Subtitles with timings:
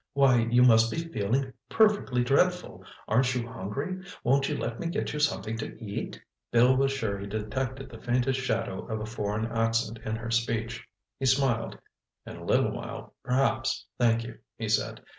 [0.13, 2.83] "Why, you must be feeling perfectly dreadful!
[3.07, 4.01] Aren't you hungry?
[4.23, 6.19] Won't you let me get you something to eat?"
[6.51, 10.87] Bill was sure he detected the faintest shadow of a foreign accent in her speech.
[11.19, 11.77] He smiled.
[12.25, 15.01] "In a little while, perhaps, thank you," he said.